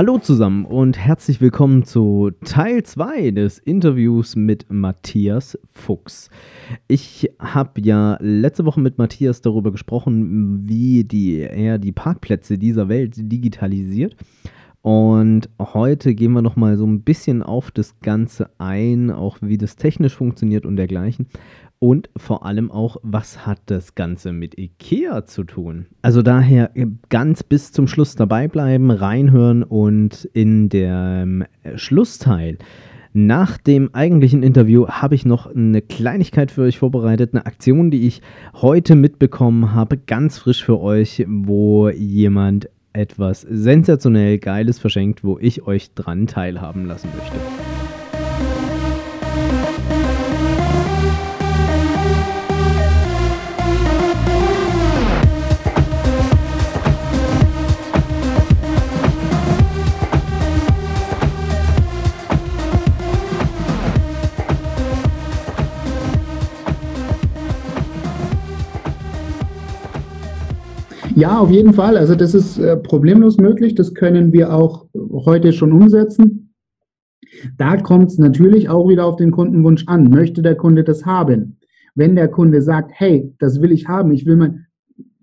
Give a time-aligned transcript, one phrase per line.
[0.00, 6.30] Hallo zusammen und herzlich willkommen zu Teil 2 des Interviews mit Matthias Fuchs.
[6.88, 12.88] Ich habe ja letzte Woche mit Matthias darüber gesprochen, wie die, er die Parkplätze dieser
[12.88, 14.16] Welt digitalisiert.
[14.80, 19.76] Und heute gehen wir nochmal so ein bisschen auf das Ganze ein, auch wie das
[19.76, 21.26] technisch funktioniert und dergleichen.
[21.82, 25.86] Und vor allem auch, was hat das Ganze mit IKEA zu tun?
[26.02, 26.70] Also daher
[27.08, 31.44] ganz bis zum Schluss dabei bleiben, reinhören und in dem
[31.76, 32.58] Schlussteil
[33.12, 38.06] nach dem eigentlichen Interview habe ich noch eine Kleinigkeit für euch vorbereitet, eine Aktion, die
[38.06, 38.22] ich
[38.54, 45.66] heute mitbekommen habe, ganz frisch für euch, wo jemand etwas sensationell Geiles verschenkt, wo ich
[45.66, 47.69] euch dran teilhaben lassen möchte.
[71.16, 71.96] Ja, auf jeden Fall.
[71.96, 73.74] Also das ist äh, problemlos möglich.
[73.74, 76.54] Das können wir auch heute schon umsetzen.
[77.56, 80.10] Da kommt es natürlich auch wieder auf den Kundenwunsch an.
[80.10, 81.58] Möchte der Kunde das haben?
[81.94, 84.66] Wenn der Kunde sagt, hey, das will ich haben, ich will mein,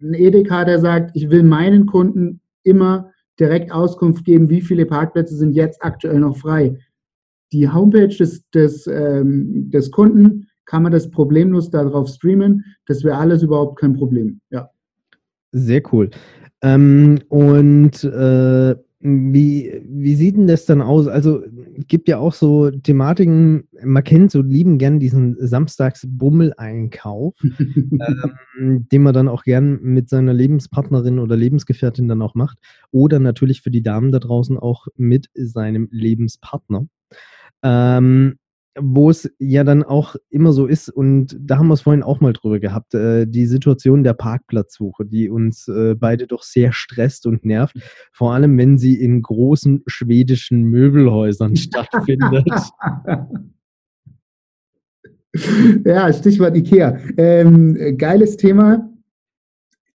[0.02, 5.36] ein Edeka, der sagt, ich will meinen Kunden immer direkt Auskunft geben, wie viele Parkplätze
[5.36, 6.78] sind jetzt aktuell noch frei.
[7.54, 12.66] Die Homepage des, des, ähm, des Kunden kann man das problemlos darauf streamen.
[12.88, 14.42] Das wäre alles überhaupt kein Problem.
[14.50, 14.70] Ja.
[15.52, 16.10] Sehr cool.
[16.62, 21.08] Ähm, und äh, wie, wie sieht denn das dann aus?
[21.08, 21.44] Also
[21.88, 29.14] gibt ja auch so Thematiken, man kennt so lieben gern diesen Samstags-Bummel-Einkauf, ähm, den man
[29.14, 32.58] dann auch gern mit seiner Lebenspartnerin oder Lebensgefährtin dann auch macht.
[32.92, 36.88] Oder natürlich für die Damen da draußen auch mit seinem Lebenspartner.
[37.64, 38.40] Ähm,
[38.80, 42.20] wo es ja dann auch immer so ist, und da haben wir es vorhin auch
[42.20, 47.26] mal drüber gehabt, äh, die Situation der Parkplatzsuche, die uns äh, beide doch sehr stresst
[47.26, 47.76] und nervt,
[48.12, 52.48] vor allem wenn sie in großen schwedischen Möbelhäusern stattfindet.
[55.86, 56.98] Ja, Stichwort Ikea.
[57.18, 58.90] Ähm, geiles Thema.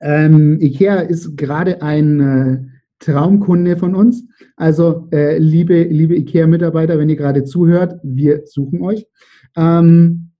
[0.00, 4.24] Ähm, Ikea ist gerade ein äh, Traumkunde von uns.
[4.56, 9.06] Also, äh, liebe, liebe IKEA-Mitarbeiter, wenn ihr gerade zuhört, wir suchen euch.
[9.56, 10.30] Ähm,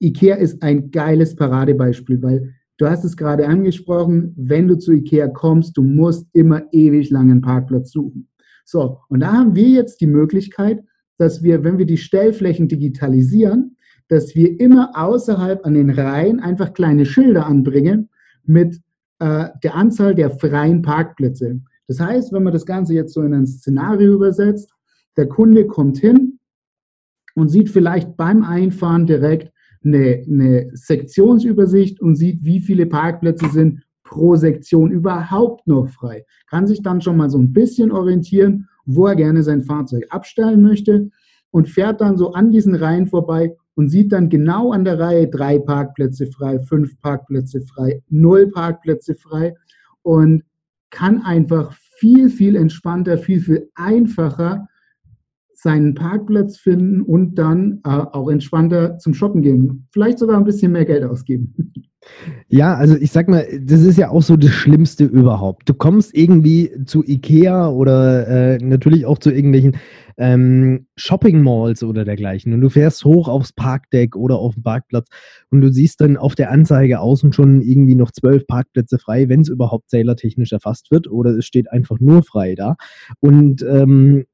[0.00, 5.28] IKEA ist ein geiles Paradebeispiel, weil du hast es gerade angesprochen, wenn du zu IKEA
[5.28, 8.28] kommst, du musst immer ewig langen Parkplatz suchen.
[8.64, 10.84] So, und da haben wir jetzt die Möglichkeit,
[11.16, 13.76] dass wir, wenn wir die Stellflächen digitalisieren,
[14.08, 18.08] dass wir immer außerhalb an den Reihen einfach kleine Schilder anbringen
[18.44, 18.80] mit
[19.18, 21.60] äh, der Anzahl der freien Parkplätze.
[21.86, 24.72] Das heißt, wenn man das Ganze jetzt so in ein Szenario übersetzt,
[25.16, 26.38] der Kunde kommt hin
[27.34, 29.52] und sieht vielleicht beim Einfahren direkt
[29.84, 36.24] eine, eine Sektionsübersicht und sieht, wie viele Parkplätze sind pro Sektion überhaupt noch frei.
[36.48, 40.62] Kann sich dann schon mal so ein bisschen orientieren, wo er gerne sein Fahrzeug abstellen
[40.62, 41.10] möchte
[41.50, 45.28] und fährt dann so an diesen Reihen vorbei und sieht dann genau an der Reihe
[45.28, 49.54] drei Parkplätze frei, fünf Parkplätze frei, null Parkplätze frei
[50.02, 50.42] und
[50.90, 54.66] kann einfach viel, viel entspannter, viel, viel einfacher
[55.60, 59.88] seinen Parkplatz finden und dann äh, auch entspannter zum Shoppen gehen.
[59.92, 61.72] Vielleicht sogar ein bisschen mehr Geld ausgeben.
[62.46, 65.68] Ja, also ich sag mal, das ist ja auch so das Schlimmste überhaupt.
[65.68, 69.76] Du kommst irgendwie zu Ikea oder äh, natürlich auch zu irgendwelchen
[70.16, 75.08] ähm, Shopping Malls oder dergleichen und du fährst hoch aufs Parkdeck oder auf den Parkplatz
[75.50, 79.40] und du siehst dann auf der Anzeige außen schon irgendwie noch zwölf Parkplätze frei, wenn
[79.40, 82.76] es überhaupt zählertechnisch erfasst wird oder es steht einfach nur frei da.
[83.20, 84.24] Und ähm,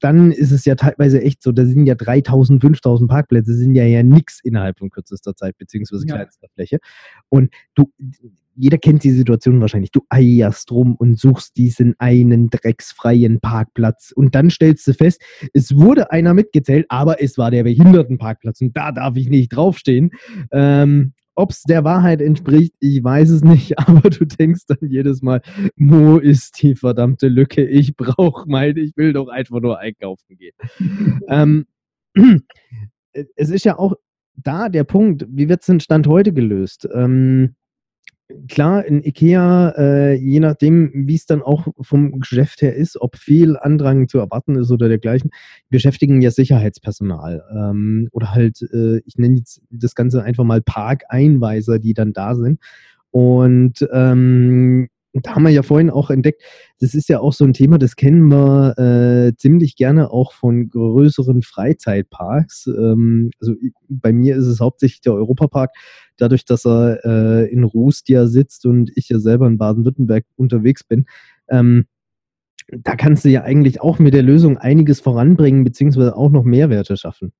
[0.00, 3.84] dann ist es ja teilweise echt so, da sind ja 3000, 5000 Parkplätze, sind ja
[3.84, 6.14] ja nichts innerhalb von kürzester Zeit, beziehungsweise ja.
[6.14, 6.78] kleinster Fläche.
[7.28, 7.92] Und du,
[8.54, 9.92] jeder kennt die Situation wahrscheinlich.
[9.92, 14.12] Du eierst rum und suchst diesen einen drecksfreien Parkplatz.
[14.12, 15.22] Und dann stellst du fest,
[15.52, 20.10] es wurde einer mitgezählt, aber es war der Behindertenparkplatz und da darf ich nicht draufstehen.
[20.52, 25.22] Ähm, ob es der Wahrheit entspricht, ich weiß es nicht, aber du denkst dann jedes
[25.22, 25.40] Mal,
[25.76, 27.64] wo ist die verdammte Lücke?
[27.64, 30.54] Ich brauche meine, ich will doch einfach nur einkaufen gehen.
[31.28, 31.66] ähm,
[33.12, 33.94] es ist ja auch
[34.34, 36.88] da der Punkt, wie wird es denn Stand heute gelöst?
[36.92, 37.54] Ähm,
[38.48, 43.16] klar, in IKEA, äh, je nachdem, wie es dann auch vom Geschäft her ist, ob
[43.16, 45.30] viel Andrang zu erwarten ist oder dergleichen,
[45.70, 47.42] beschäftigen ja Sicherheitspersonal.
[47.54, 52.34] Ähm, oder halt, äh, ich nenne jetzt das Ganze einfach mal Parkeinweiser, die dann da
[52.34, 52.60] sind.
[53.10, 54.88] Und ähm,
[55.22, 56.42] da haben wir ja vorhin auch entdeckt,
[56.80, 60.68] das ist ja auch so ein Thema, das kennen wir äh, ziemlich gerne auch von
[60.68, 62.66] größeren Freizeitparks.
[62.66, 63.54] Ähm, also
[63.88, 65.70] bei mir ist es hauptsächlich der Europapark,
[66.16, 70.84] dadurch, dass er äh, in Rust ja sitzt und ich ja selber in Baden-Württemberg unterwegs
[70.84, 71.06] bin.
[71.48, 71.86] Ähm,
[72.70, 76.96] da kannst du ja eigentlich auch mit der Lösung einiges voranbringen, beziehungsweise auch noch Mehrwerte
[76.96, 77.32] schaffen.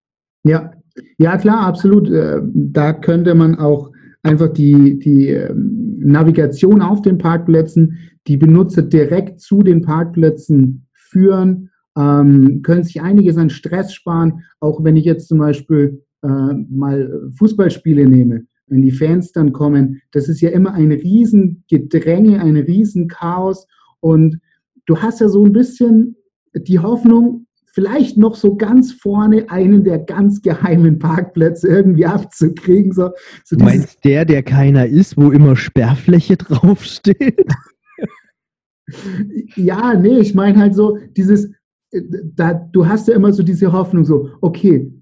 [0.44, 0.72] Ja,
[1.18, 2.10] ja klar, absolut.
[2.10, 3.90] Äh, da könnte man auch
[4.22, 11.70] einfach die, die ähm, Navigation auf den Parkplätzen, die Benutzer direkt zu den Parkplätzen führen,
[11.96, 17.30] ähm, können sich einiges an Stress sparen, auch wenn ich jetzt zum Beispiel äh, mal
[17.36, 18.46] Fußballspiele nehme.
[18.66, 23.66] Wenn die Fans dann kommen, das ist ja immer ein Riesengedränge, ein Riesenchaos
[24.00, 24.38] und
[24.86, 26.16] du hast ja so ein bisschen
[26.54, 27.46] die Hoffnung,
[27.78, 32.90] vielleicht noch so ganz vorne einen der ganz geheimen Parkplätze irgendwie abzukriegen.
[32.90, 33.10] So,
[33.44, 37.46] so du meinst der, der keiner ist, wo immer Sperrfläche draufsteht?
[39.54, 41.52] ja, nee, ich meine halt so dieses,
[41.92, 42.02] äh,
[42.34, 44.92] da, du hast ja immer so diese Hoffnung, so, okay,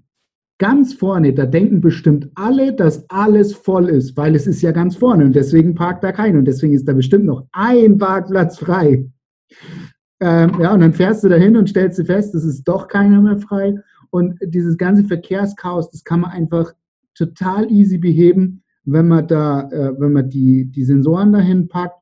[0.59, 4.97] ganz vorne, da denken bestimmt alle, dass alles voll ist, weil es ist ja ganz
[4.97, 9.09] vorne und deswegen parkt da keiner und deswegen ist da bestimmt noch ein Parkplatz frei.
[10.19, 13.21] Ähm, ja, und dann fährst du dahin und stellst du fest, es ist doch keiner
[13.21, 13.75] mehr frei.
[14.09, 16.73] Und dieses ganze Verkehrschaos, das kann man einfach
[17.13, 22.01] total easy beheben, wenn man da, äh, wenn man die, die Sensoren dahin packt,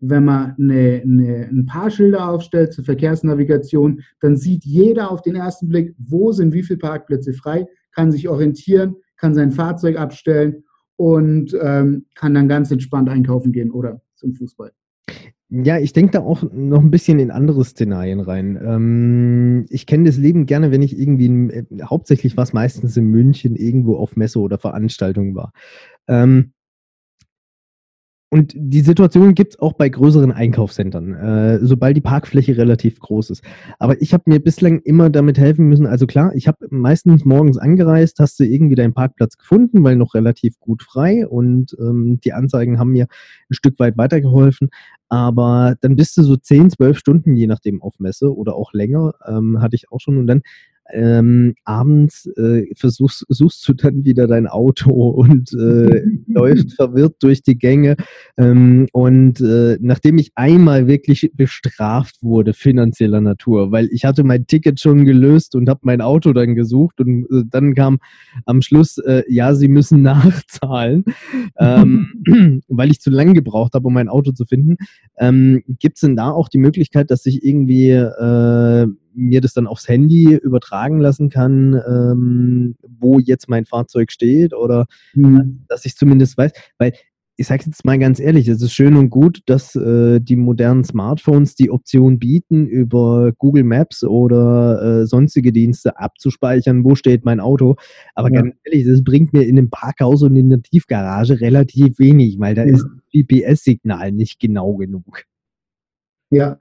[0.00, 5.36] wenn man eine, eine, ein paar Schilder aufstellt zur Verkehrsnavigation, dann sieht jeder auf den
[5.36, 10.64] ersten Blick, wo sind wie viele Parkplätze frei, kann sich orientieren, kann sein Fahrzeug abstellen
[10.96, 14.72] und ähm, kann dann ganz entspannt einkaufen gehen oder zum Fußball.
[15.54, 18.58] Ja, ich denke da auch noch ein bisschen in andere Szenarien rein.
[18.64, 23.54] Ähm, ich kenne das Leben gerne, wenn ich irgendwie, äh, hauptsächlich was meistens in München
[23.54, 25.52] irgendwo auf Messe oder Veranstaltung war.
[26.08, 26.54] Ähm,
[28.32, 33.28] und die Situation gibt es auch bei größeren Einkaufszentren, äh, sobald die Parkfläche relativ groß
[33.28, 33.44] ist.
[33.78, 35.86] Aber ich habe mir bislang immer damit helfen müssen.
[35.86, 40.14] Also klar, ich habe meistens morgens angereist, hast du irgendwie deinen Parkplatz gefunden, weil noch
[40.14, 43.06] relativ gut frei und ähm, die Anzeigen haben mir
[43.50, 44.70] ein Stück weit weitergeholfen.
[45.12, 49.12] Aber dann bist du so 10, 12 Stunden, je nachdem, auf Messe oder auch länger,
[49.26, 50.16] ähm, hatte ich auch schon.
[50.16, 50.40] Und dann
[50.92, 57.42] ähm, abends äh, versuchst suchst du dann wieder dein Auto und äh, läuft verwirrt durch
[57.42, 57.96] die Gänge.
[58.36, 64.46] Ähm, und äh, nachdem ich einmal wirklich bestraft wurde, finanzieller Natur, weil ich hatte mein
[64.46, 67.98] Ticket schon gelöst und habe mein Auto dann gesucht und äh, dann kam
[68.46, 71.04] am Schluss, äh, ja, sie müssen nachzahlen,
[71.58, 74.76] ähm, weil ich zu lange gebraucht habe, um mein Auto zu finden.
[75.18, 79.66] Ähm, Gibt es denn da auch die Möglichkeit, dass ich irgendwie äh, mir das dann
[79.66, 85.64] aufs Handy übertragen lassen kann, ähm, wo jetzt mein Fahrzeug steht oder mhm.
[85.68, 86.92] dass ich zumindest weiß, weil
[87.36, 90.84] ich sage jetzt mal ganz ehrlich, es ist schön und gut, dass äh, die modernen
[90.84, 97.40] Smartphones die Option bieten, über Google Maps oder äh, sonstige Dienste abzuspeichern, wo steht mein
[97.40, 97.76] Auto.
[98.14, 98.42] Aber ja.
[98.42, 102.54] ganz ehrlich, das bringt mir in einem Parkhaus und in der Tiefgarage relativ wenig, weil
[102.54, 102.74] da ja.
[102.74, 105.24] ist GPS-Signal nicht genau genug.
[106.32, 106.56] Ja,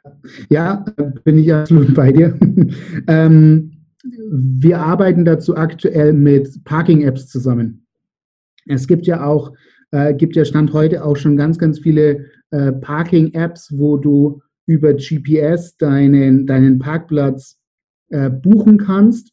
[0.50, 0.84] ja,
[1.24, 2.38] bin ich absolut bei dir.
[3.08, 3.72] ähm,
[4.04, 7.86] wir arbeiten dazu aktuell mit Parking-Apps zusammen.
[8.66, 9.54] Es gibt ja auch,
[9.92, 14.94] äh, gibt ja Stand heute auch schon ganz, ganz viele äh, Parking-Apps, wo du über
[14.94, 17.58] GPS deinen, deinen Parkplatz
[18.10, 19.32] äh, buchen kannst,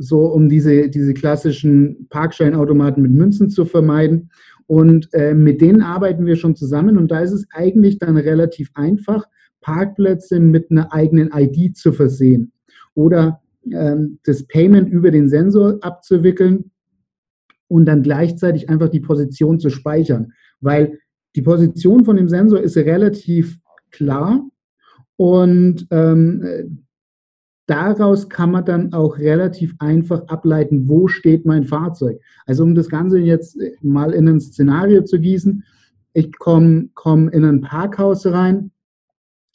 [0.00, 4.30] so um diese, diese klassischen Parkscheinautomaten mit Münzen zu vermeiden.
[4.66, 6.98] Und äh, mit denen arbeiten wir schon zusammen.
[6.98, 9.24] Und da ist es eigentlich dann relativ einfach,
[9.60, 12.52] Parkplätze mit einer eigenen ID zu versehen.
[12.94, 13.40] Oder
[13.72, 16.70] ähm, das Payment über den Sensor abzuwickeln
[17.68, 20.98] und dann gleichzeitig einfach die Position zu speichern, weil
[21.34, 23.58] die Position von dem Sensor ist relativ
[23.90, 24.44] klar
[25.16, 26.85] und ähm,
[27.66, 32.20] daraus kann man dann auch relativ einfach ableiten, wo steht mein Fahrzeug.
[32.46, 35.64] Also um das Ganze jetzt mal in ein Szenario zu gießen,
[36.12, 38.70] ich komme komm in ein Parkhaus rein,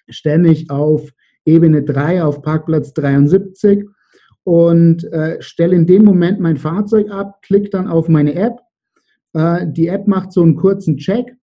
[0.09, 1.11] stelle mich auf
[1.45, 3.87] Ebene 3 auf Parkplatz 73
[4.43, 8.59] und äh, stelle in dem Moment mein Fahrzeug ab, klicke dann auf meine App
[9.33, 11.37] Äh, die App macht so einen kurzen Check.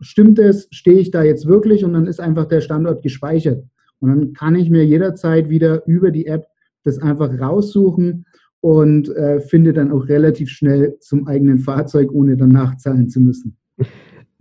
[0.00, 0.68] Stimmt es?
[0.70, 1.84] Stehe ich da jetzt wirklich?
[1.84, 3.64] Und dann ist einfach der Standort gespeichert.
[4.00, 6.46] Und dann kann ich mir jederzeit wieder über die App
[6.84, 8.24] das einfach raussuchen
[8.60, 13.56] und äh, finde dann auch relativ schnell zum eigenen Fahrzeug, ohne dann nachzahlen zu müssen.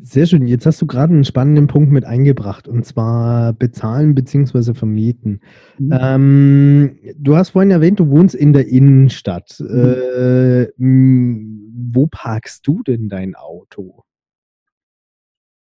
[0.01, 0.47] Sehr schön.
[0.47, 4.73] Jetzt hast du gerade einen spannenden Punkt mit eingebracht, und zwar bezahlen bzw.
[4.73, 5.41] vermieten.
[5.77, 5.89] Mhm.
[5.91, 9.59] Ähm, du hast vorhin erwähnt, du wohnst in der Innenstadt.
[9.59, 9.67] Mhm.
[9.77, 14.03] Äh, wo parkst du denn dein Auto?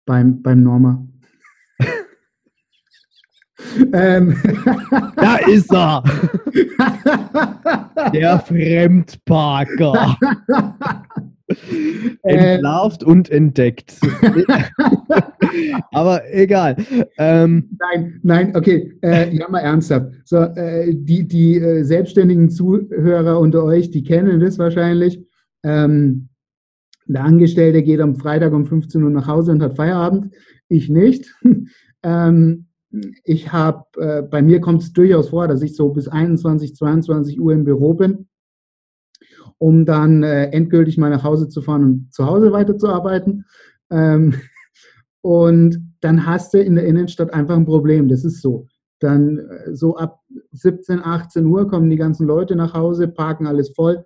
[0.05, 1.05] Beim, beim Norma.
[3.93, 4.35] ähm.
[5.15, 6.03] Da ist er!
[8.13, 10.17] Der Fremdparker.
[12.23, 13.99] Entlarvt und entdeckt.
[15.91, 16.77] Aber egal.
[17.17, 18.93] Ähm, nein, nein, okay.
[19.01, 20.07] Äh, ja, mal ernsthaft.
[20.25, 25.19] So, äh, die die äh, selbstständigen Zuhörer unter euch, die kennen das wahrscheinlich.
[25.63, 26.29] Ähm,
[27.05, 30.33] der Angestellte geht am Freitag um 15 Uhr nach Hause und hat Feierabend.
[30.69, 31.33] Ich nicht.
[32.03, 32.67] ähm,
[33.23, 37.39] ich habe, äh, bei mir kommt es durchaus vor, dass ich so bis 21, 22
[37.39, 38.27] Uhr im Büro bin
[39.61, 43.45] um dann äh, endgültig mal nach Hause zu fahren und zu Hause weiterzuarbeiten.
[43.91, 44.33] Ähm,
[45.21, 48.09] und dann hast du in der Innenstadt einfach ein Problem.
[48.09, 48.67] Das ist so.
[48.99, 50.19] Dann äh, so ab
[50.53, 54.03] 17, 18 Uhr kommen die ganzen Leute nach Hause, parken alles voll.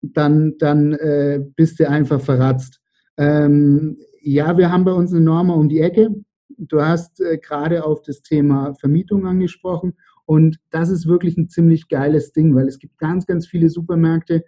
[0.00, 2.80] Dann, dann äh, bist du einfach verratzt.
[3.18, 6.14] Ähm, ja, wir haben bei uns eine Norma um die Ecke.
[6.58, 9.94] Du hast äh, gerade auf das Thema Vermietung angesprochen.
[10.24, 14.44] Und das ist wirklich ein ziemlich geiles Ding, weil es gibt ganz, ganz viele Supermärkte,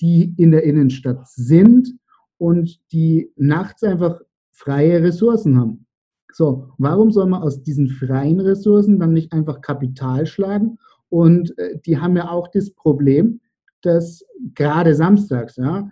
[0.00, 1.94] die in der Innenstadt sind
[2.38, 4.20] und die nachts einfach
[4.52, 5.86] freie Ressourcen haben.
[6.32, 10.78] So, warum soll man aus diesen freien Ressourcen dann nicht einfach Kapital schlagen?
[11.08, 13.40] Und äh, die haben ja auch das Problem,
[13.82, 15.90] dass gerade samstags, ja,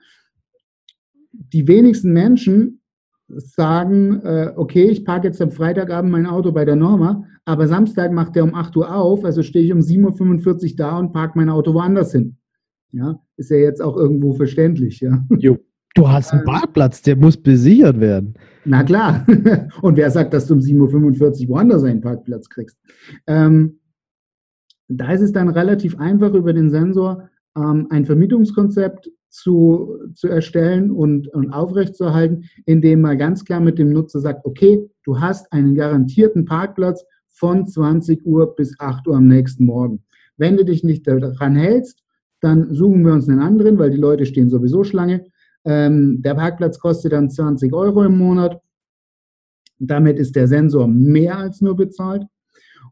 [1.33, 2.83] die wenigsten Menschen
[3.28, 8.12] sagen, äh, okay, ich parke jetzt am Freitagabend mein Auto bei der Norma, aber Samstag
[8.12, 11.38] macht der um 8 Uhr auf, also stehe ich um 7.45 Uhr da und parke
[11.38, 12.36] mein Auto woanders hin.
[12.92, 15.24] Ja, ist ja jetzt auch irgendwo verständlich, ja.
[15.38, 15.58] Jo.
[15.96, 18.34] Du hast einen Parkplatz, der muss besichert werden.
[18.64, 19.24] Na klar.
[19.80, 22.76] Und wer sagt, dass du um 7.45 Uhr woanders einen Parkplatz kriegst?
[23.28, 23.78] Ähm,
[24.88, 30.92] da ist es dann relativ einfach, über den Sensor ähm, ein Vermietungskonzept zu, zu erstellen
[30.92, 35.74] und, und aufrechtzuerhalten, indem man ganz klar mit dem Nutzer sagt, okay, du hast einen
[35.74, 40.04] garantierten Parkplatz von 20 Uhr bis 8 Uhr am nächsten Morgen.
[40.36, 42.04] Wenn du dich nicht daran hältst,
[42.40, 45.26] dann suchen wir uns einen anderen, weil die Leute stehen sowieso Schlange.
[45.64, 48.60] Ähm, der Parkplatz kostet dann 20 Euro im Monat.
[49.80, 52.22] Damit ist der Sensor mehr als nur bezahlt.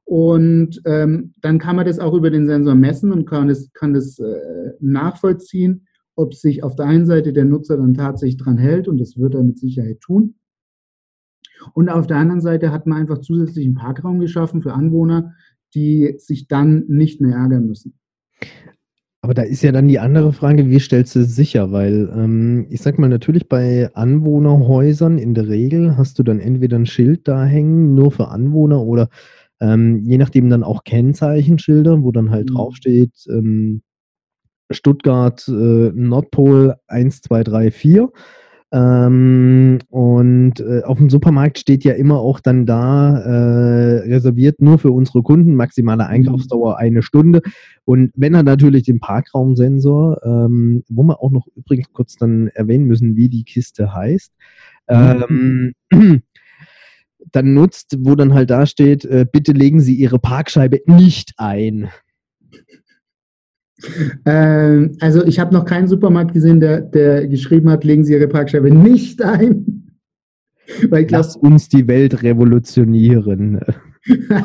[0.04, 3.94] Und ähm, dann kann man das auch über den Sensor messen und kann das, kann
[3.94, 8.88] das äh, nachvollziehen, ob sich auf der einen Seite der Nutzer dann tatsächlich dran hält
[8.88, 10.34] und das wird er mit Sicherheit tun.
[11.74, 15.32] Und auf der anderen Seite hat man einfach zusätzlichen Parkraum geschaffen für Anwohner,
[15.74, 17.94] die sich dann nicht mehr ärgern müssen.
[19.24, 21.70] Aber da ist ja dann die andere Frage, wie stellst du es sicher?
[21.70, 26.76] Weil ähm, ich sag mal, natürlich bei Anwohnerhäusern in der Regel hast du dann entweder
[26.76, 29.08] ein Schild da hängen, nur für Anwohner oder
[29.60, 32.54] ähm, je nachdem dann auch Kennzeichenschilder, wo dann halt mhm.
[32.54, 33.82] draufsteht, ähm,
[34.72, 35.52] Stuttgart äh,
[35.94, 38.08] Nordpol 1, 2, 3, 4.
[38.74, 44.78] Ähm, und äh, auf dem Supermarkt steht ja immer auch dann da, äh, reserviert nur
[44.78, 46.10] für unsere Kunden, maximale mhm.
[46.10, 47.42] Einkaufsdauer eine Stunde.
[47.84, 52.86] Und wenn er natürlich den Parkraumsensor, ähm, wo wir auch noch übrigens kurz dann erwähnen
[52.86, 54.32] müssen, wie die Kiste heißt,
[54.88, 55.74] mhm.
[55.90, 56.22] ähm,
[57.32, 61.90] dann nutzt, wo dann halt da steht, äh, bitte legen Sie Ihre Parkscheibe nicht ein.
[64.24, 68.28] Ähm, also ich habe noch keinen Supermarkt gesehen, der, der geschrieben hat, legen Sie Ihre
[68.28, 69.88] Parkscheibe nicht ein.
[70.88, 73.60] Weil glaub, Lass uns die Welt revolutionieren.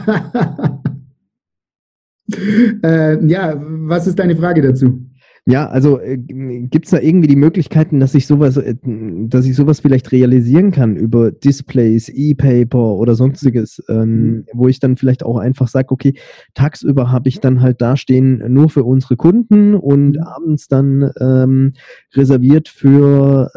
[2.83, 5.06] äh, ja, was ist deine Frage dazu?
[5.49, 9.55] Ja, also äh, gibt es da irgendwie die Möglichkeiten, dass ich sowas, äh, dass ich
[9.55, 14.45] sowas vielleicht realisieren kann über Displays, E-Paper oder sonstiges, ähm, mhm.
[14.51, 16.15] wo ich dann vielleicht auch einfach sage, okay,
[16.53, 20.21] tagsüber habe ich dann halt dastehen nur für unsere Kunden und mhm.
[20.21, 21.71] abends dann ähm,
[22.13, 23.49] reserviert für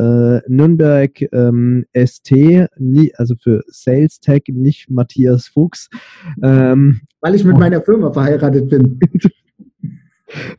[0.46, 2.30] äh, Nürnberg ähm, ST,
[2.78, 5.88] nie, also für Sales Tech, nicht Matthias Fuchs.
[6.40, 9.00] Ähm, Weil ich mit meiner Firma verheiratet bin.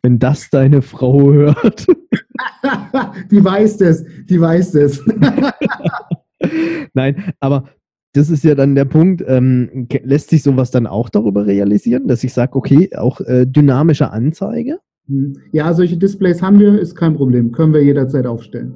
[0.02, 1.88] wenn das deine Frau hört.
[3.32, 5.04] die weiß es, die weiß es.
[6.94, 7.66] Nein, aber
[8.14, 12.24] das ist ja dann der Punkt, ähm, lässt sich sowas dann auch darüber realisieren, dass
[12.24, 14.80] ich sage, okay, auch äh, dynamische Anzeige?
[15.08, 15.38] Hm.
[15.52, 18.74] Ja, solche Displays haben wir, ist kein Problem, können wir jederzeit aufstellen.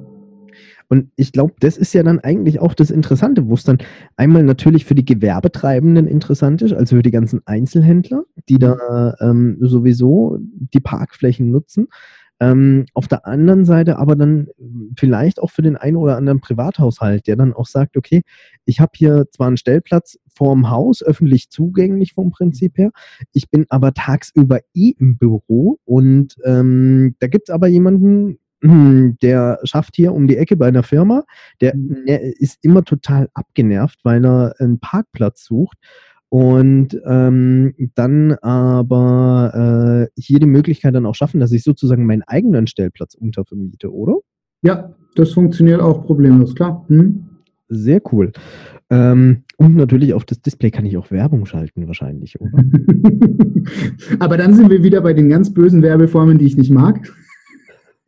[0.88, 3.78] Und ich glaube, das ist ja dann eigentlich auch das Interessante, wo es dann
[4.16, 9.58] einmal natürlich für die Gewerbetreibenden interessant ist, also für die ganzen Einzelhändler, die da ähm,
[9.60, 11.88] sowieso die Parkflächen nutzen.
[12.38, 14.48] Ähm, auf der anderen Seite aber dann
[14.98, 18.22] vielleicht auch für den einen oder anderen Privathaushalt, der dann auch sagt, okay,
[18.66, 22.90] ich habe hier zwar einen Stellplatz vorm Haus, öffentlich zugänglich vom Prinzip her,
[23.32, 29.58] ich bin aber tagsüber eh im Büro und ähm, da gibt es aber jemanden, der
[29.64, 31.24] schafft hier um die Ecke bei einer Firma,
[31.60, 32.32] der, der mhm.
[32.38, 35.78] ist immer total abgenervt, weil er einen Parkplatz sucht
[36.28, 42.22] und ähm, dann aber äh, hier die Möglichkeit dann auch schaffen, dass ich sozusagen meinen
[42.22, 44.16] eigenen Stellplatz untervermiete, oder?
[44.62, 46.84] Ja, das funktioniert auch problemlos, klar.
[46.88, 47.26] Hm?
[47.68, 48.32] Sehr cool.
[48.90, 52.52] Ähm, und natürlich auf das Display kann ich auch Werbung schalten, wahrscheinlich, oder?
[54.20, 57.12] aber dann sind wir wieder bei den ganz bösen Werbeformen, die ich nicht mag.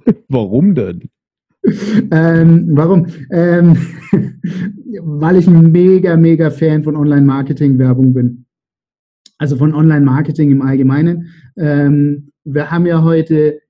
[0.29, 1.11] Warum denn?
[2.13, 3.07] ähm, warum?
[3.31, 3.77] Ähm,
[5.03, 8.47] weil ich ein mega, mega Fan von Online-Marketing-Werbung bin.
[9.39, 11.27] Also von Online-Marketing im Allgemeinen.
[11.57, 13.61] Ähm, wir haben ja heute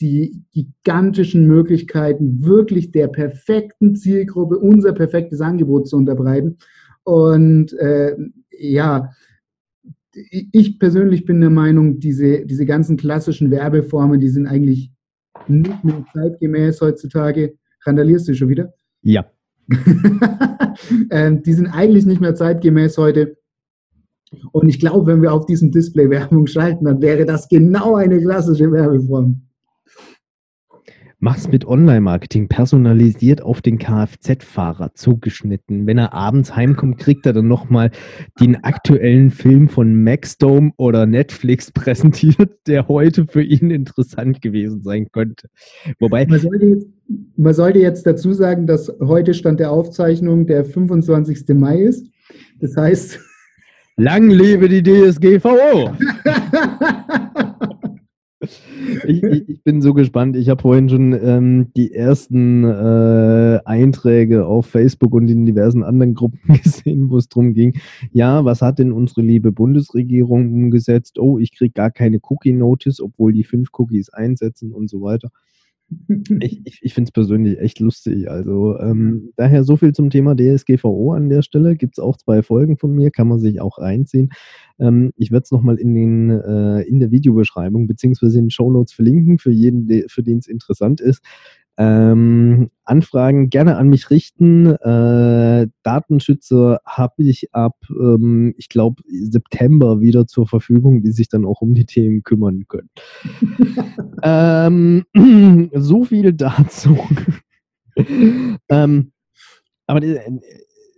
[0.00, 6.58] die gigantischen Möglichkeiten, wirklich der perfekten Zielgruppe unser perfektes Angebot zu unterbreiten.
[7.02, 8.14] Und äh,
[8.56, 9.10] ja,
[10.52, 14.92] ich persönlich bin der Meinung, diese, diese ganzen klassischen Werbeformen, die sind eigentlich
[15.46, 17.54] nicht mehr zeitgemäß heutzutage.
[17.84, 18.72] Randalierst du schon wieder?
[19.02, 19.24] Ja.
[21.10, 23.36] ähm, die sind eigentlich nicht mehr zeitgemäß heute.
[24.52, 28.20] Und ich glaube, wenn wir auf diesem Display Werbung schalten, dann wäre das genau eine
[28.20, 29.47] klassische Werbeform.
[31.20, 35.84] Mach's mit Online-Marketing, personalisiert auf den Kfz-Fahrer zugeschnitten.
[35.84, 37.90] Wenn er abends heimkommt, kriegt er dann nochmal
[38.38, 45.08] den aktuellen Film von Maxdome oder Netflix präsentiert, der heute für ihn interessant gewesen sein
[45.10, 45.48] könnte.
[45.98, 46.24] Wobei.
[46.24, 46.86] Man sollte, jetzt,
[47.36, 51.48] man sollte jetzt dazu sagen, dass heute Stand der Aufzeichnung der 25.
[51.48, 52.06] Mai ist.
[52.60, 53.18] Das heißt.
[53.96, 55.96] Lang lebe die DSGVO!
[59.08, 60.36] Ich, ich, bin so gespannt.
[60.36, 66.14] Ich habe vorhin schon ähm, die ersten äh, Einträge auf Facebook und in diversen anderen
[66.14, 67.78] Gruppen gesehen, wo es darum ging,
[68.12, 71.18] ja, was hat denn unsere liebe Bundesregierung umgesetzt?
[71.18, 75.30] Oh, ich kriege gar keine Cookie-Notice, obwohl die fünf Cookies einsetzen und so weiter.
[76.40, 78.30] Ich, ich, ich finde es persönlich echt lustig.
[78.30, 81.76] Also ähm, daher so viel zum Thema DSGVO an der Stelle.
[81.76, 84.30] Gibt es auch zwei Folgen von mir, kann man sich auch reinziehen.
[84.78, 88.92] Ähm, ich werde es nochmal in, äh, in der Videobeschreibung beziehungsweise in den Show Notes
[88.92, 91.22] verlinken, für jeden, für den es interessant ist.
[91.80, 94.66] Ähm, Anfragen gerne an mich richten.
[94.66, 101.44] Äh, Datenschützer habe ich ab, ähm, ich glaube, September wieder zur Verfügung, die sich dann
[101.44, 102.90] auch um die Themen kümmern können.
[104.24, 105.04] ähm,
[105.74, 106.98] so viel dazu.
[108.68, 109.12] ähm,
[109.86, 110.00] aber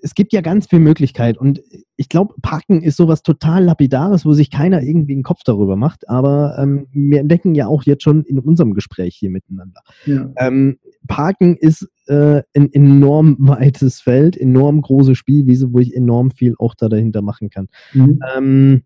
[0.02, 1.62] es gibt ja ganz viele Möglichkeiten und
[1.96, 6.08] ich glaube, Parken ist sowas total Lapidares, wo sich keiner irgendwie einen Kopf darüber macht,
[6.08, 9.82] aber ähm, wir entdecken ja auch jetzt schon in unserem Gespräch hier miteinander.
[10.06, 10.30] Ja.
[10.36, 16.54] Ähm, Parken ist äh, ein enorm weites Feld, enorm große Spielwiese, wo ich enorm viel
[16.58, 17.68] auch da dahinter machen kann.
[17.92, 18.20] Mhm.
[18.36, 18.82] Ähm,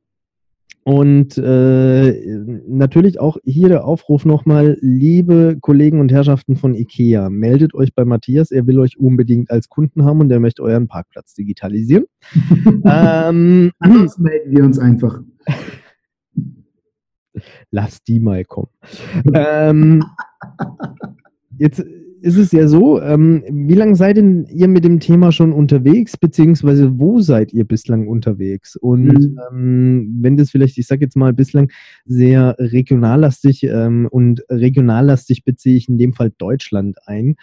[0.84, 2.12] und äh,
[2.68, 8.04] natürlich auch hier der Aufruf nochmal, liebe Kollegen und Herrschaften von IKEA, meldet euch bei
[8.04, 12.04] Matthias, er will euch unbedingt als Kunden haben und er möchte euren Parkplatz digitalisieren.
[12.84, 15.20] ähm, Ansonsten melden wir uns einfach.
[17.70, 18.68] Lass die mal kommen.
[19.32, 20.04] ähm,
[21.58, 21.82] jetzt
[22.24, 26.16] ist es ja so, ähm, wie lange seid denn ihr mit dem Thema schon unterwegs,
[26.16, 28.76] beziehungsweise wo seid ihr bislang unterwegs?
[28.76, 29.40] Und mhm.
[29.52, 31.70] ähm, wenn das vielleicht, ich sage jetzt mal, bislang
[32.06, 37.36] sehr regionallastig ähm, und regionallastig beziehe ich in dem Fall Deutschland ein.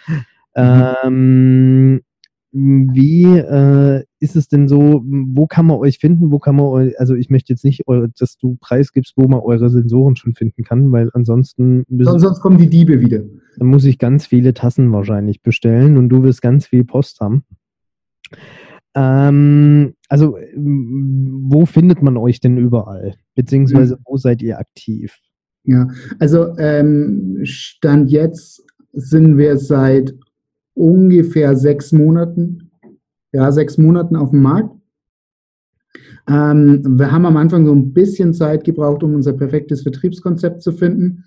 [0.56, 2.02] Mhm.
[2.54, 7.00] Wie äh, ist es denn so, wo kann man euch finden, wo kann man euch,
[7.00, 7.82] also ich möchte jetzt nicht,
[8.18, 11.84] dass du preisgibst, wo man eure Sensoren schon finden kann, weil ansonsten...
[11.88, 13.22] Sonst kommen die Diebe wieder.
[13.56, 17.44] Dann muss ich ganz viele Tassen wahrscheinlich bestellen und du wirst ganz viel Post haben.
[18.94, 23.14] Ähm, also wo findet man euch denn überall?
[23.34, 25.16] Beziehungsweise wo seid ihr aktiv?
[25.64, 25.88] Ja,
[26.18, 28.62] also ähm, Stand jetzt
[28.92, 30.12] sind wir seit
[30.74, 32.70] ungefähr sechs Monaten,
[33.32, 34.74] ja, sechs Monaten auf dem Markt.
[36.28, 40.72] Ähm, wir haben am Anfang so ein bisschen Zeit gebraucht, um unser perfektes Vertriebskonzept zu
[40.72, 41.24] finden.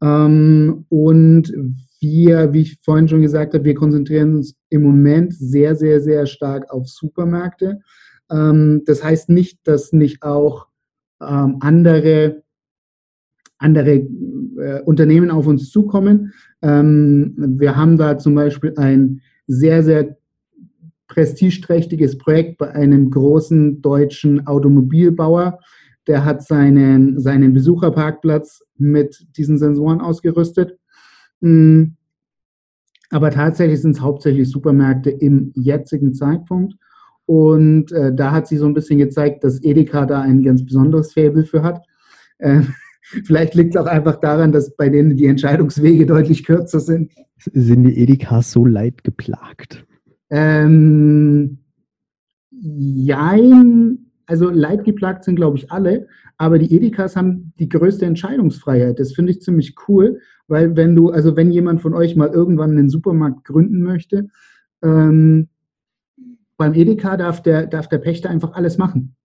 [0.00, 1.52] Ähm, und
[2.00, 6.26] wir, wie ich vorhin schon gesagt habe, wir konzentrieren uns im Moment sehr, sehr, sehr
[6.26, 7.80] stark auf Supermärkte.
[8.30, 10.68] Ähm, das heißt nicht, dass nicht auch
[11.20, 12.42] ähm, andere
[13.58, 16.34] andere äh, Unternehmen auf uns zukommen.
[16.66, 20.16] Ähm, wir haben da zum Beispiel ein sehr, sehr
[21.06, 25.60] prestigeträchtiges Projekt bei einem großen deutschen Automobilbauer.
[26.08, 30.76] Der hat seinen, seinen Besucherparkplatz mit diesen Sensoren ausgerüstet.
[31.40, 31.96] Hm.
[33.10, 36.74] Aber tatsächlich sind es hauptsächlich Supermärkte im jetzigen Zeitpunkt.
[37.26, 41.12] Und äh, da hat sie so ein bisschen gezeigt, dass Edeka da ein ganz besonderes
[41.12, 41.86] Faible für hat.
[42.38, 42.62] Äh,
[43.24, 47.12] vielleicht liegt es auch einfach daran, dass bei denen die Entscheidungswege deutlich kürzer sind.
[47.36, 49.86] Sind die Edekas so leid geplagt?
[50.30, 51.58] Ähm,
[52.50, 58.98] jein, also leidgeplagt sind, glaube ich, alle, aber die Edekas haben die größte Entscheidungsfreiheit.
[58.98, 62.70] Das finde ich ziemlich cool, weil wenn du, also wenn jemand von euch mal irgendwann
[62.70, 64.28] einen Supermarkt gründen möchte,
[64.82, 65.48] ähm,
[66.56, 69.16] beim Edeka darf der, darf der Pächter einfach alles machen.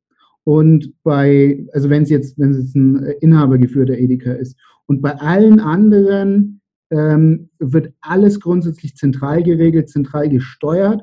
[0.44, 4.58] Und bei, also wenn es jetzt, wenn es jetzt ein inhabergeführter Edeka ist.
[4.88, 11.02] Und bei allen anderen ähm, wird alles grundsätzlich zentral geregelt, zentral gesteuert.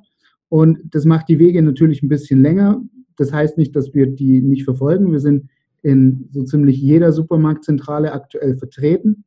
[0.48, 2.83] Und das macht die Wege natürlich ein bisschen länger.
[3.16, 5.12] Das heißt nicht, dass wir die nicht verfolgen.
[5.12, 5.48] Wir sind
[5.83, 9.24] in so ziemlich jeder Supermarktzentrale aktuell vertreten.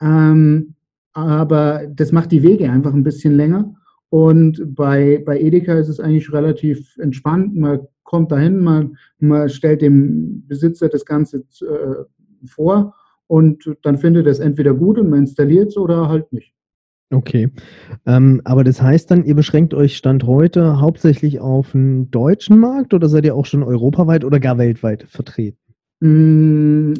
[0.00, 0.74] Ähm,
[1.12, 3.74] aber das macht die Wege einfach ein bisschen länger.
[4.10, 7.56] Und bei, bei Edeka ist es eigentlich relativ entspannt.
[7.56, 12.94] Man kommt dahin, man, man stellt dem Besitzer das Ganze äh, vor
[13.26, 16.54] und dann findet er es entweder gut und man installiert es oder halt nicht.
[17.10, 17.50] Okay.
[18.06, 22.94] Ähm, aber das heißt dann, ihr beschränkt euch Stand heute hauptsächlich auf den deutschen Markt
[22.94, 25.58] oder seid ihr auch schon europaweit oder gar weltweit vertreten?
[26.00, 26.94] Mm,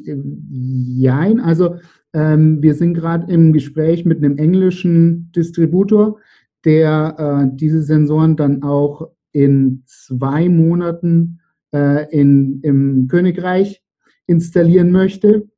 [0.51, 1.77] jein, also
[2.12, 6.18] ähm, wir sind gerade im Gespräch mit einem englischen Distributor,
[6.66, 7.14] der
[7.51, 11.41] äh, diese Sensoren dann auch in zwei Monaten
[11.73, 13.83] äh, in, im Königreich
[14.27, 15.49] installieren möchte.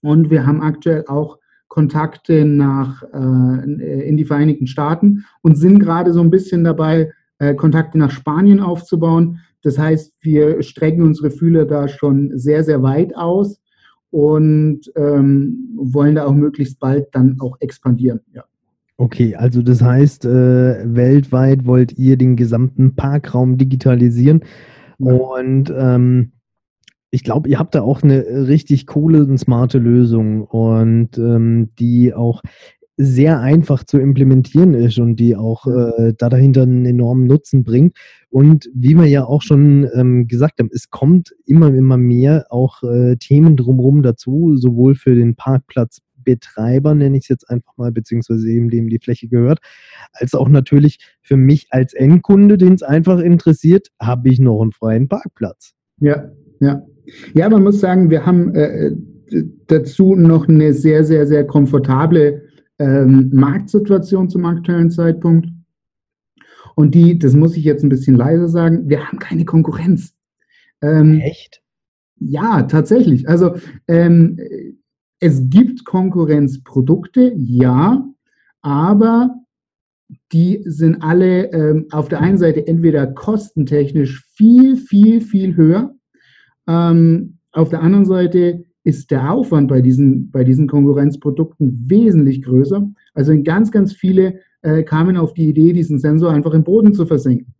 [0.00, 6.12] Und wir haben aktuell auch Kontakte nach, äh, in die Vereinigten Staaten und sind gerade
[6.12, 9.40] so ein bisschen dabei, äh, Kontakte nach Spanien aufzubauen.
[9.62, 13.60] Das heißt, wir strecken unsere Fühler da schon sehr, sehr weit aus
[14.10, 18.20] und ähm, wollen da auch möglichst bald dann auch expandieren.
[18.34, 18.44] Ja.
[19.02, 24.44] Okay, also das heißt, äh, weltweit wollt ihr den gesamten Parkraum digitalisieren
[25.00, 25.12] ja.
[25.12, 26.30] und ähm,
[27.10, 32.14] ich glaube, ihr habt da auch eine richtig coole und smarte Lösung und ähm, die
[32.14, 32.42] auch
[32.96, 37.96] sehr einfach zu implementieren ist und die auch äh, da dahinter einen enormen Nutzen bringt.
[38.30, 42.84] Und wie wir ja auch schon ähm, gesagt haben, es kommt immer, immer mehr auch
[42.84, 45.34] äh, Themen drumherum dazu, sowohl für den
[46.22, 49.60] Parkplatzbetreiber, nenne ich es jetzt einfach mal, beziehungsweise eben dem die Fläche gehört,
[50.12, 54.72] als auch natürlich für mich als Endkunde, den es einfach interessiert, habe ich noch einen
[54.72, 55.74] freien Parkplatz.
[55.98, 56.30] Ja,
[56.60, 56.82] ja.
[57.34, 58.92] Ja, man muss sagen, wir haben äh,
[59.66, 62.42] dazu noch eine sehr, sehr, sehr komfortable
[62.78, 65.48] ähm, Marktsituation zum aktuellen Zeitpunkt.
[66.74, 70.14] Und die, das muss ich jetzt ein bisschen leiser sagen, wir haben keine Konkurrenz.
[70.80, 71.60] Ähm, Echt?
[72.18, 73.28] Ja, tatsächlich.
[73.28, 73.56] Also
[73.88, 74.38] ähm,
[75.22, 78.04] es gibt Konkurrenzprodukte, ja,
[78.60, 79.34] aber
[80.32, 85.94] die sind alle ähm, auf der einen Seite entweder kostentechnisch viel, viel, viel höher
[86.66, 92.88] ähm, auf der anderen Seite ist der Aufwand bei diesen, bei diesen Konkurrenzprodukten wesentlich größer.
[93.14, 97.06] Also ganz, ganz viele äh, kamen auf die Idee, diesen Sensor einfach im Boden zu
[97.06, 97.54] versenken.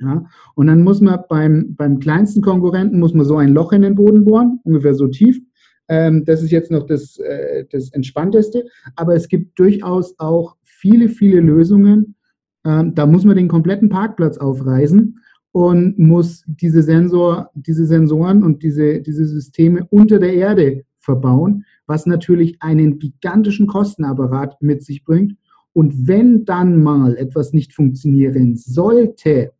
[0.00, 3.82] Ja, und dann muss man beim, beim kleinsten Konkurrenten muss man so ein Loch in
[3.82, 5.40] den Boden bohren, ungefähr so tief.
[5.88, 8.64] Ähm, das ist jetzt noch das, äh, das Entspannteste.
[8.96, 12.16] Aber es gibt durchaus auch viele, viele Lösungen.
[12.64, 15.18] Ähm, da muss man den kompletten Parkplatz aufreißen
[15.52, 22.06] und muss diese, Sensor, diese Sensoren und diese, diese Systeme unter der Erde verbauen, was
[22.06, 25.36] natürlich einen gigantischen Kostenapparat mit sich bringt.
[25.72, 29.52] Und wenn dann mal etwas nicht funktionieren sollte,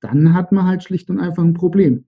[0.00, 2.04] dann hat man halt schlicht und einfach ein Problem.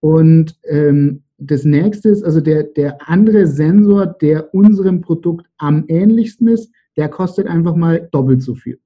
[0.00, 6.48] Und ähm, das nächste ist, also der, der andere Sensor, der unserem Produkt am ähnlichsten
[6.48, 8.80] ist, der kostet einfach mal doppelt so viel.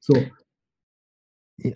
[0.00, 0.14] So,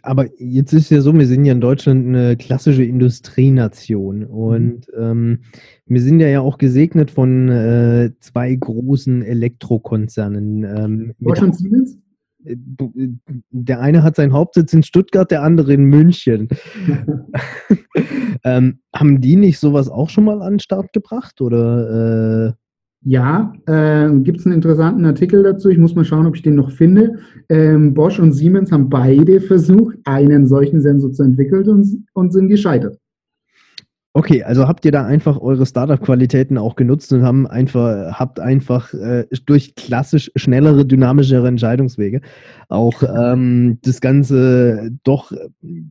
[0.02, 4.98] aber jetzt ist ja so, wir sind ja in Deutschland eine klassische Industrienation und mhm.
[4.98, 5.38] ähm,
[5.86, 10.64] wir sind ja, ja auch gesegnet von äh, zwei großen Elektrokonzernen.
[10.64, 11.98] Ähm, Bosch und Siemens?
[13.50, 16.48] Der eine hat seinen Hauptsitz in Stuttgart, der andere in München.
[18.44, 21.40] ähm, haben die nicht sowas auch schon mal an den Start gebracht?
[21.40, 22.52] Oder äh,
[23.08, 25.68] ja, äh, gibt es einen interessanten Artikel dazu.
[25.68, 27.18] Ich muss mal schauen, ob ich den noch finde.
[27.48, 32.48] Ähm, Bosch und Siemens haben beide versucht, einen solchen Sensor zu entwickeln und, und sind
[32.48, 32.98] gescheitert.
[34.16, 38.94] Okay, also habt ihr da einfach eure Startup-Qualitäten auch genutzt und haben einfach, habt einfach
[38.94, 42.22] äh, durch klassisch schnellere, dynamischere Entscheidungswege
[42.70, 45.32] auch ähm, das Ganze doch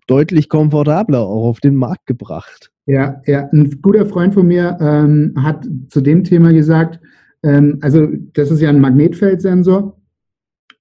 [0.08, 2.72] deutlich komfortabler auch auf den Markt gebracht.
[2.88, 7.00] Ja, ja, ein guter Freund von mir ähm, hat zu dem Thema gesagt,
[7.44, 10.02] ähm, also das ist ja ein Magnetfeldsensor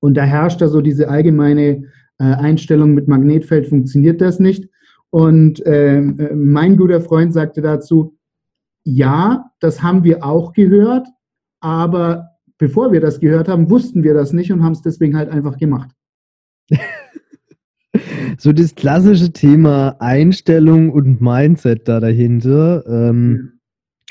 [0.00, 1.85] und da herrscht da so diese allgemeine
[2.18, 4.70] äh, Einstellung mit Magnetfeld funktioniert das nicht.
[5.14, 8.18] Und äh, mein guter Freund sagte dazu,
[8.83, 11.07] ja, das haben wir auch gehört,
[11.61, 15.31] aber bevor wir das gehört haben, wussten wir das nicht und haben es deswegen halt
[15.31, 15.92] einfach gemacht.
[18.38, 22.85] so das klassische Thema Einstellung und Mindset da dahinter.
[22.88, 23.53] Ähm,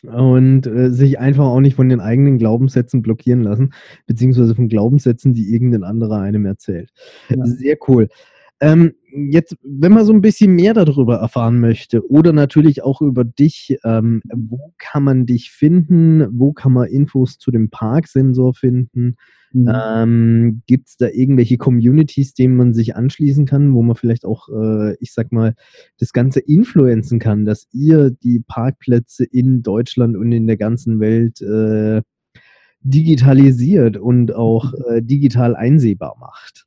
[0.04, 3.74] und äh, sich einfach auch nicht von den eigenen Glaubenssätzen blockieren lassen,
[4.06, 6.92] beziehungsweise von Glaubenssätzen, die irgendein anderer einem erzählt.
[7.30, 7.46] Ja.
[7.46, 8.10] Sehr cool.
[8.64, 13.26] Ähm, jetzt, wenn man so ein bisschen mehr darüber erfahren möchte oder natürlich auch über
[13.26, 16.26] dich, ähm, wo kann man dich finden?
[16.32, 19.18] Wo kann man Infos zu dem Parksensor finden?
[19.52, 19.70] Mhm.
[19.70, 24.48] Ähm, Gibt es da irgendwelche Communities, denen man sich anschließen kann, wo man vielleicht auch,
[24.48, 25.56] äh, ich sag mal,
[26.00, 31.42] das Ganze influenzen kann, dass ihr die Parkplätze in Deutschland und in der ganzen Welt
[31.42, 32.02] äh,
[32.80, 34.96] digitalisiert und auch mhm.
[34.96, 36.66] äh, digital einsehbar macht?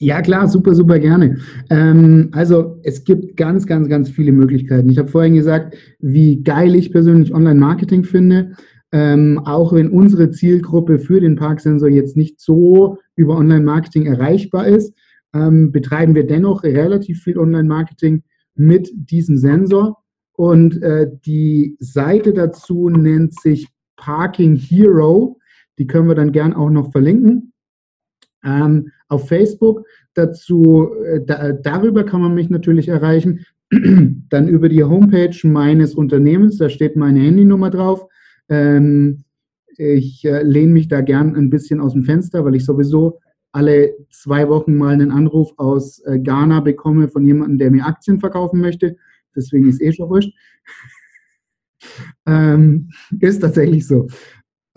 [0.00, 1.38] Ja, klar, super, super gerne.
[1.70, 4.88] Ähm, also es gibt ganz, ganz, ganz viele Möglichkeiten.
[4.90, 8.52] Ich habe vorhin gesagt, wie geil ich persönlich Online-Marketing finde.
[8.92, 14.94] Ähm, auch wenn unsere Zielgruppe für den Parksensor jetzt nicht so über Online-Marketing erreichbar ist,
[15.34, 18.22] ähm, betreiben wir dennoch relativ viel Online-Marketing
[18.54, 19.98] mit diesem Sensor.
[20.32, 25.38] Und äh, die Seite dazu nennt sich Parking Hero.
[25.76, 27.52] Die können wir dann gern auch noch verlinken
[28.44, 29.84] ähm, auf Facebook.
[30.14, 33.44] Dazu, äh, da, darüber kann man mich natürlich erreichen.
[33.70, 38.06] Dann über die Homepage meines Unternehmens, da steht meine Handynummer drauf.
[38.48, 39.24] Ähm,
[39.76, 43.20] ich äh, lehne mich da gern ein bisschen aus dem Fenster, weil ich sowieso
[43.52, 48.18] alle zwei Wochen mal einen Anruf aus äh, Ghana bekomme von jemandem, der mir Aktien
[48.20, 48.96] verkaufen möchte.
[49.36, 50.32] Deswegen ist eh schon wurscht.
[52.26, 54.08] ähm, ist tatsächlich so.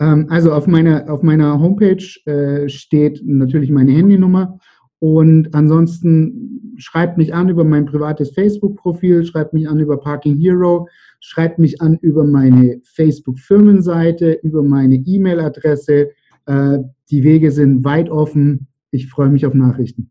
[0.02, 4.58] Ähm, also auf meiner, auf meiner Homepage äh, steht natürlich meine Handynummer
[4.98, 10.88] und ansonsten schreibt mich an über mein privates Facebook-Profil, schreibt mich an über Parking Hero,
[11.20, 16.10] schreibt mich an über meine Facebook-Firmenseite, über meine E-Mail-Adresse.
[16.46, 16.78] Äh,
[17.10, 18.66] die Wege sind weit offen.
[18.90, 20.10] Ich freue mich auf Nachrichten.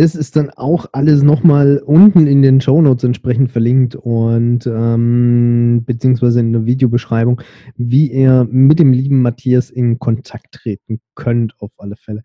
[0.00, 5.82] Das ist dann auch alles nochmal unten in den Show Notes entsprechend verlinkt und ähm,
[5.84, 7.42] beziehungsweise in der Videobeschreibung,
[7.76, 12.22] wie ihr mit dem lieben Matthias in Kontakt treten könnt, auf alle Fälle.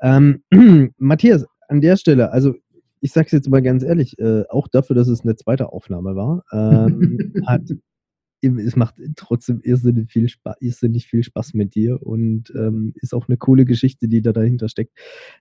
[0.00, 0.44] Ähm,
[0.96, 2.54] Matthias, an der Stelle, also
[3.00, 6.14] ich sage es jetzt mal ganz ehrlich, äh, auch dafür, dass es eine zweite Aufnahme
[6.14, 7.62] war, ähm, hat
[8.40, 13.28] es macht trotzdem irrsinnig viel, Spaß, irrsinnig viel Spaß mit dir und ähm, ist auch
[13.28, 14.92] eine coole Geschichte, die da dahinter steckt.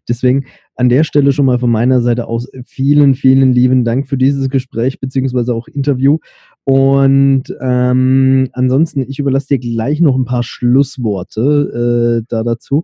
[0.09, 4.17] Deswegen an der Stelle schon mal von meiner Seite aus vielen, vielen lieben Dank für
[4.17, 6.17] dieses Gespräch beziehungsweise auch Interview.
[6.63, 12.83] Und ähm, ansonsten, ich überlasse dir gleich noch ein paar Schlussworte äh, da dazu.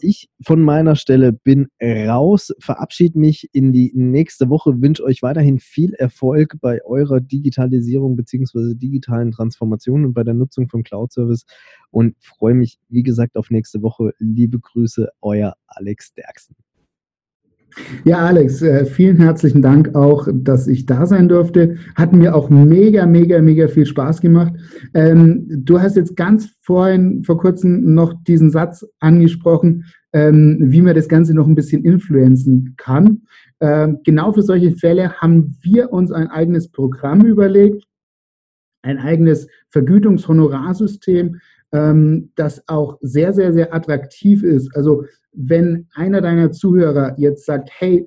[0.00, 5.58] Ich von meiner Stelle bin raus, verabschiede mich in die nächste Woche, wünsche euch weiterhin
[5.58, 9.41] viel Erfolg bei eurer Digitalisierung beziehungsweise digitalen Transformation
[10.04, 11.44] und bei der Nutzung von Cloud Service
[11.90, 14.12] und freue mich, wie gesagt, auf nächste Woche.
[14.18, 16.56] Liebe Grüße, euer Alex Derksen.
[18.04, 21.76] Ja, Alex, äh, vielen herzlichen Dank auch, dass ich da sein durfte.
[21.94, 24.52] Hat mir auch mega, mega, mega viel Spaß gemacht.
[24.94, 30.94] Ähm, du hast jetzt ganz vorhin, vor kurzem noch diesen Satz angesprochen, ähm, wie man
[30.94, 33.22] das Ganze noch ein bisschen influenzen kann.
[33.60, 37.84] Ähm, genau für solche Fälle haben wir uns ein eigenes Programm überlegt,
[38.82, 41.40] ein eigenes Vergütungshonorarsystem,
[41.72, 44.74] ähm, das auch sehr, sehr, sehr attraktiv ist.
[44.76, 48.06] Also wenn einer deiner Zuhörer jetzt sagt, hey,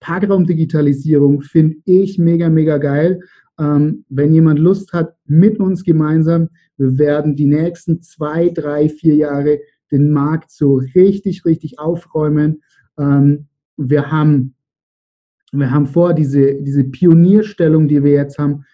[0.00, 3.20] Parkraumdigitalisierung finde ich mega, mega geil.
[3.58, 9.14] Ähm, wenn jemand Lust hat, mit uns gemeinsam, wir werden die nächsten zwei, drei, vier
[9.14, 9.60] Jahre
[9.90, 12.62] den Markt so richtig, richtig aufräumen.
[12.98, 14.54] Ähm, wir, haben,
[15.52, 18.64] wir haben vor, diese, diese Pionierstellung, die wir jetzt haben,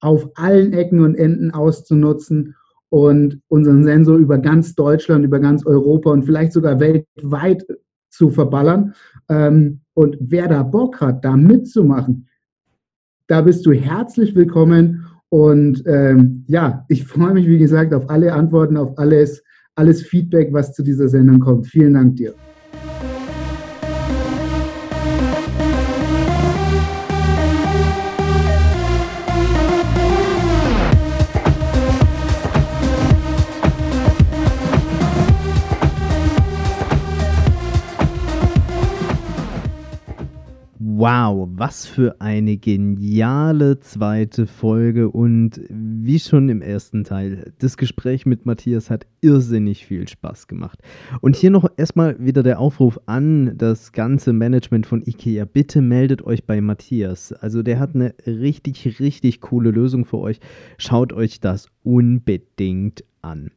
[0.00, 2.54] auf allen Ecken und Enden auszunutzen
[2.90, 7.64] und unseren Sensor über ganz Deutschland, über ganz Europa und vielleicht sogar weltweit
[8.10, 8.94] zu verballern.
[9.28, 12.28] Ähm, und wer da Bock hat, da mitzumachen,
[13.26, 15.06] da bist du herzlich willkommen.
[15.28, 19.42] Und ähm, ja, ich freue mich, wie gesagt, auf alle Antworten, auf alles,
[19.74, 21.66] alles Feedback, was zu dieser Sendung kommt.
[21.66, 22.34] Vielen Dank dir.
[41.00, 48.26] Wow, was für eine geniale zweite Folge und wie schon im ersten Teil, das Gespräch
[48.26, 50.80] mit Matthias hat irrsinnig viel Spaß gemacht.
[51.20, 55.44] Und hier noch erstmal wieder der Aufruf an das ganze Management von IKEA.
[55.44, 57.32] Bitte meldet euch bei Matthias.
[57.32, 60.40] Also der hat eine richtig, richtig coole Lösung für euch.
[60.78, 63.52] Schaut euch das unbedingt an.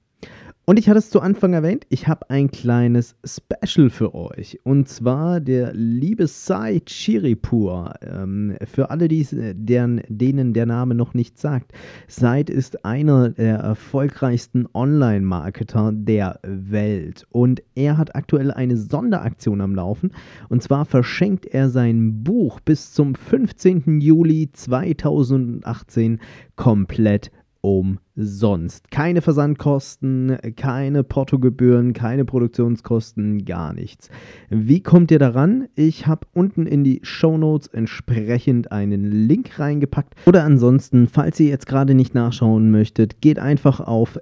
[0.64, 4.60] Und ich hatte es zu Anfang erwähnt, ich habe ein kleines Special für euch.
[4.64, 7.96] Und zwar der liebe Sai Chiripur.
[8.02, 11.72] Ähm, für alle, die, deren, denen der Name noch nicht sagt.
[12.08, 17.26] Said ist einer der erfolgreichsten Online-Marketer der Welt.
[17.32, 20.12] Und er hat aktuell eine Sonderaktion am Laufen.
[20.48, 24.00] Und zwar verschenkt er sein Buch bis zum 15.
[24.00, 26.20] Juli 2018
[26.56, 28.90] komplett umsonst.
[28.92, 34.10] Keine Versandkosten, keine Portogebühren, keine Produktionskosten, gar nichts.
[34.50, 35.68] Wie kommt ihr daran?
[35.76, 40.16] Ich habe unten in die Show Notes entsprechend einen Link reingepackt.
[40.26, 44.20] Oder ansonsten, falls ihr jetzt gerade nicht nachschauen möchtet, geht einfach auf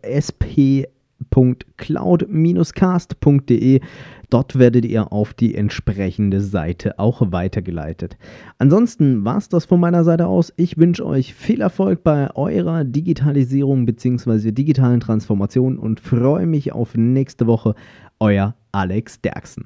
[1.19, 3.81] sp.cloud-cast.de.
[4.29, 8.17] Dort werdet ihr auf die entsprechende Seite auch weitergeleitet.
[8.59, 10.53] Ansonsten war es das von meiner Seite aus.
[10.55, 14.51] Ich wünsche euch viel Erfolg bei eurer Digitalisierung bzw.
[14.51, 17.73] digitalen Transformation und freue mich auf nächste Woche.
[18.19, 19.65] Euer Alex Derksen.